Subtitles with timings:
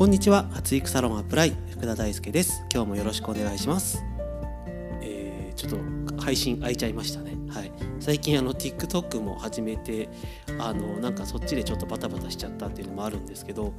[0.00, 0.48] こんにちは。
[0.52, 2.64] 発育サロンアップライ福田大輔です。
[2.72, 4.02] 今日もよろしくお願いします、
[5.02, 7.36] えーちょっと配信空いちゃいましたね。
[7.50, 7.70] はい。
[8.00, 10.08] 最近あの TikTok も始めて
[10.58, 13.74] あのなんかそっちでちょっとバタバタしちゃったっていうのもあるんですけど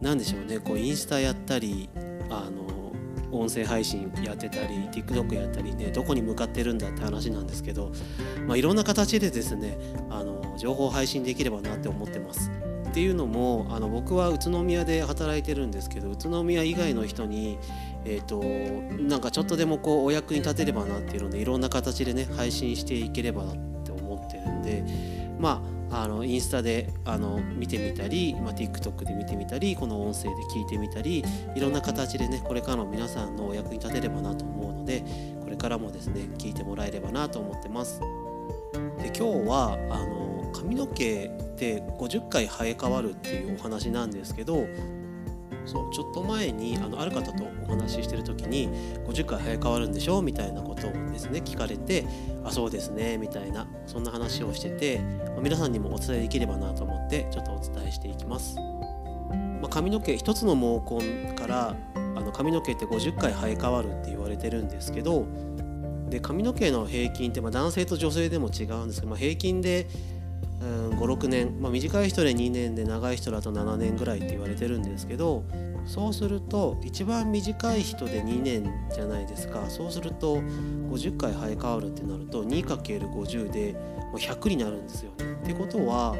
[0.00, 0.58] なんでしょうね。
[0.58, 1.90] こうインスタやったり
[2.30, 2.94] あの
[3.30, 7.92] 音声配信やってたり TikTok やったりねどこに向かってるんだって話なんですけど、
[8.46, 9.76] まあ、いろんな形でですね
[10.08, 12.50] あの情報を配信できればなって思ってます。
[12.88, 17.58] っていうのもあの僕は宇都宮で働いてるんですけど宇都宮以外の人に、
[18.04, 18.42] えー、と
[19.02, 24.84] なんかちょっとでもこうお役に立てればなっていうのでいろんな形でね配信していければなって思ってるんで
[25.38, 35.02] まああのインスタであの見てみたり、まあ、TikTok で見てみたりこの音声で聞いてみたりいろんな形でねこれからの皆さんのお役に立てればなと思うので
[35.42, 38.00] これからもですね聞いてもらえればなと思ってます。
[38.98, 44.66] で今日はあの髪の毛って50回生え変わるっていうお話なんですけど
[45.66, 48.70] そうちょっと前にあのある方とお話ししてる時に
[49.06, 52.06] 50回生え変わるんでしょみたいなことをですね聞かれて
[52.44, 55.00] あそうですねみたいなそんな話をしてて、
[55.34, 58.56] ま皆さんにもお伝えできればなと思ってちょっとお伝えしていきます。
[58.56, 65.26] まあ、髪の毛一つの毛根からあの髪の毛って50回生え変わるって言われてるんですけど
[66.08, 69.88] で髪の毛の平均ってまあ男性と女性でも違うんですけど、まあ、平均で
[70.60, 75.44] 56年、まあ、短い人で2年で長い人だと7年ぐらいって言われてるんですけど
[75.86, 83.74] そうすると一番短い人で2年じゃないですかそうすると50回生え変わるってなると 2×50 で
[84.14, 85.12] 100になるんですよ。
[85.42, 86.16] ってことは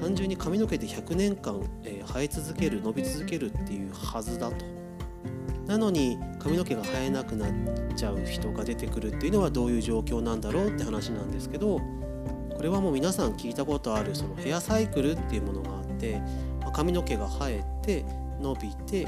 [0.00, 4.56] 単純に髪の毛って100年間、生え続ける伸び続けるっていうはずだと。
[5.66, 7.50] なのに髪の毛が生えなくなっ
[7.96, 11.80] ちゃう人が出てくるっていうのはどういう状況なんだろうって話なんですけど
[12.56, 16.18] これはもう皆さん聞いたことあるそのヘアサイクルっていうものがあって、
[16.60, 18.04] まあ髪の毛が生えて
[18.40, 19.06] 伸びて、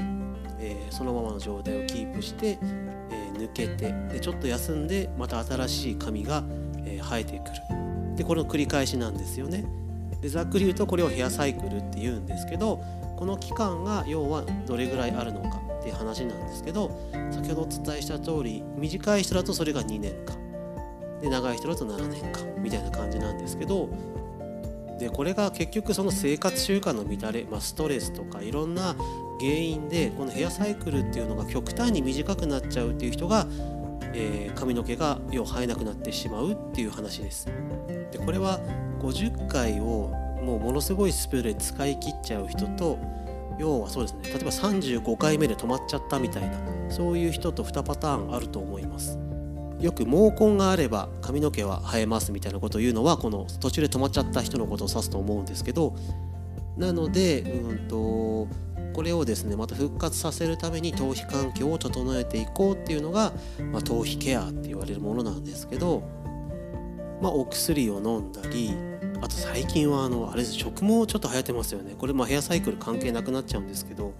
[0.59, 6.43] えーそのままの状態をキープして、えー抜けてでちょっと休んでまた新しい髪が、
[6.85, 9.65] えー生えてくるでこれの繰り返しなんですよね。
[10.21, 12.83] でざっくり言うとこれをヘアサイクルって言うんですけど
[13.17, 20.38] この期間が要はどれぐらいあるのかっていう話なんですけど先ほどお伝えした通り短い人だとそれが2年間
[21.21, 23.89] で長い人だと7年間みたいな感じなんですけど
[24.99, 28.95] でこれが結局その生活習慣の乱れ、まあ、ストレスとかいろんな
[29.39, 33.47] 原因でこのヘアサイクルっていうのが極端に短くなっちゃうっていう人が、
[34.13, 37.47] えー髪の毛が要は生えなくなってしまうっていう話です。
[38.11, 38.59] でこれは
[38.99, 40.11] 50回を
[40.43, 42.99] もうものすごいスピードで使い切っちゃう人と
[43.57, 46.59] 要はそうですね例えば35回目で止まっちゃったみたいな
[46.89, 49.17] そういう人と2パターンあると思います。
[49.79, 55.95] よく毛根があれば髪の毛は生えますみたいなことを言うのはこの途中で止まっちゃった人のことを指すと思うんですけど
[56.77, 58.47] なので、うん、と
[58.93, 63.31] これをですねまた復活させるために頭皮環境を整えていこうっていうのが、
[63.71, 66.03] まあ、頭皮ケアって言われるものなんですけど、
[67.21, 68.73] まあ、お薬を飲んだり
[69.21, 71.93] あと最近はあのあれです植毛ちょっと流行ってますよね。
[71.97, 74.13] これまヘアサイクル関係なくなっちゃうんですけど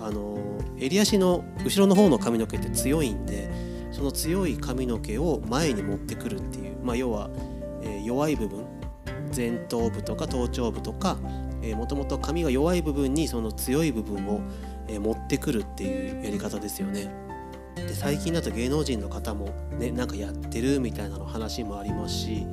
[0.00, 0.38] あの
[0.76, 7.30] 襟足の後ろの方の髪の毛って強いんでその強い髪の毛を前に持ってくるっていう、まあ、要は、
[7.82, 8.66] えー弱い部分
[9.34, 11.16] 前頭部とか頭頂部とか
[11.74, 14.40] もともと髪が弱い部分にその強い部分を、
[14.88, 17.10] えー持ってくるっていうやり方ですよね。
[17.76, 19.46] で最近だと芸能人の方も
[19.78, 22.46] ねなんかやってるみたいなの話もありますし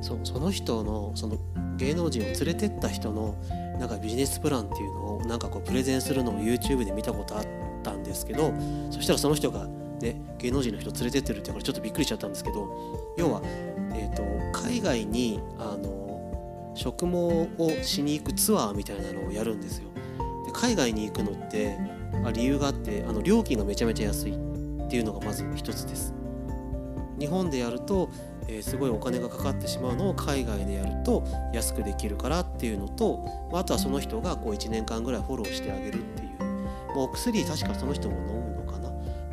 [0.00, 1.38] そその人のその
[1.76, 3.36] 芸能人を連れてった人の
[3.78, 7.44] なんかビジネスプランっていうのをなんかこうプレゼンするのを YouTube で見たことあっ
[7.82, 8.52] たんですけど
[8.90, 9.68] そしたらその人が
[10.00, 13.40] ね芸能人の人連れてってるってこれちょっとびっくりしちゃったんですけど要は、
[13.94, 19.88] えー、と海外にあの植毛をしに行くツアーみたいなのをやるんですよ。
[20.44, 21.76] で海外に行くのって
[22.24, 26.14] あ理由があってあの料金がめちゃめちゃ安いっていうのがまず一つです。
[27.18, 28.10] 日本でやると、
[28.46, 33.18] えーすごいお金がかかってしまうのを海外でやると安くできるからっていうのと、
[33.50, 36.28] まああとはその人がこう1年間ぐらいフォローしてあげるっていう、
[36.88, 38.45] まあお薬確かその人も飲むの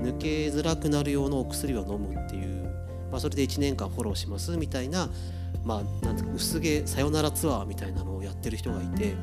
[0.03, 2.63] 抜けづらくなる用のお薬を飲むっていう、
[3.11, 5.09] まあ、それで1年間フォローしますみたいな、
[5.63, 9.15] まあ、なんか薄毛さよならツアーみたいなのをやってる人がいて、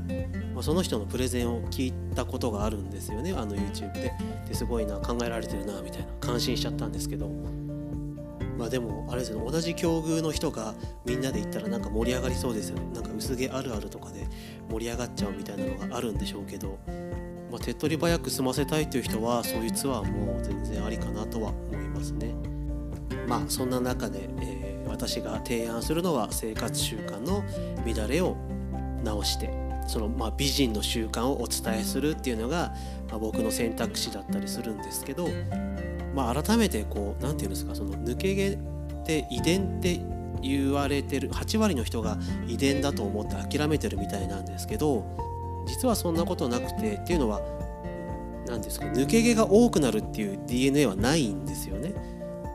[0.55, 4.13] まあ、その人のプレゼンを聞いたことがあるんですよねあの YouTube で。
[4.49, 6.07] ですごいな考えられてるなみたいな。
[6.21, 7.31] 感心しちゃったんですけど。
[8.61, 9.51] まあでもあれですよね。
[9.51, 10.75] 同じ境遇の人が
[11.07, 12.83] みんなで行ったらなんか盛り上がりそうですよね。
[12.93, 14.27] なんか薄毛あるあるとかで
[14.69, 16.79] 盛り上がっちゃうみたいなのがあるんでしょうけど、
[17.51, 22.35] まあ、手っ取り早く済ませたいという人はそういうツアーも全然ありかなとは思いますね。
[23.27, 27.45] まあそんな中で、えー私が提案するのは生活習慣の
[27.87, 28.37] 乱れを
[29.03, 29.51] 直して
[29.87, 32.75] そのまあ美人の習慣をお伝えするっていうのが、
[33.09, 35.29] まあ、僕の選択肢だったりするんですけど、
[36.15, 38.59] まあ、改めてこう何て言うんですかその抜け毛っ
[39.05, 40.01] て遺伝って
[40.43, 45.05] 言われてる8割の人が遺伝だと思って諦めてるみたいなんですけど
[45.67, 47.41] 実はそんなことなくてっていうのは
[48.47, 51.95] 何ですか抜け毛が多くなるっていう DNA はないんですよね。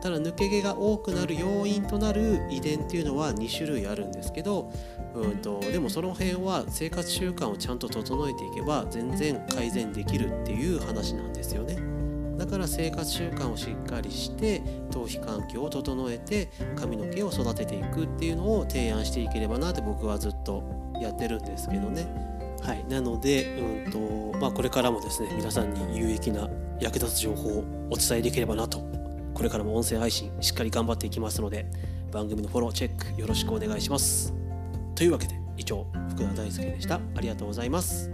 [0.02, 4.70] ただ抜け毛が多くなる要因となる遺伝っていうのは2種類あるんですけど
[5.14, 11.96] うんとでもその辺は生活習慣をちゃんと整えていけば全然改善できるっていう話なんですよね。
[12.38, 20.62] だから生活習慣をしっかりして頭皮環境を整えて髪の毛を育てていくっていうのを提案していければなって僕はずっと
[21.00, 22.35] やってるんですけどね。
[22.62, 26.48] はい、なので、うんとまあ、これからもですね皆さんに有益な
[26.80, 28.78] 役立つ情報をお伝えできればなと
[29.34, 31.66] これからも音声配信しっかり頑張っていきますので
[32.12, 34.32] 番組のフォローチェックよろしくお願いします。
[34.94, 38.10] というわけで以上福田大輔でしたありがとうございます。